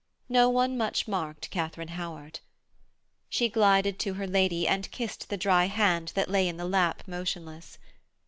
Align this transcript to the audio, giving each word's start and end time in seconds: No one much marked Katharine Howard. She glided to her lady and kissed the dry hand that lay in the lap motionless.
No 0.29 0.49
one 0.49 0.79
much 0.79 1.07
marked 1.07 1.51
Katharine 1.51 1.89
Howard. 1.89 2.39
She 3.29 3.49
glided 3.49 3.99
to 3.99 4.15
her 4.15 4.25
lady 4.25 4.67
and 4.67 4.89
kissed 4.89 5.29
the 5.29 5.37
dry 5.37 5.65
hand 5.65 6.11
that 6.15 6.27
lay 6.27 6.47
in 6.47 6.57
the 6.57 6.65
lap 6.65 7.03
motionless. 7.05 7.77